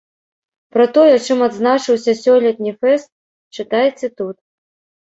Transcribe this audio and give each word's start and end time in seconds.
Пра 0.77 0.85
тое, 0.95 1.15
чым 1.27 1.45
адзначыўся 1.49 2.11
сёлетні 2.25 2.71
фэст, 2.81 3.09
чытайце 3.59 4.07
тут! 4.21 4.35